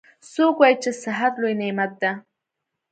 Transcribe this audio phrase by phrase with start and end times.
[0.33, 2.11] څوک وایي چې صحت لوی نعمت ده